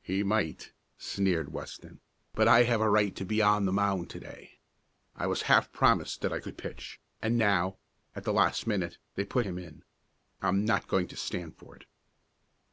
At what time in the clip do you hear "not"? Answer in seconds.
10.64-10.86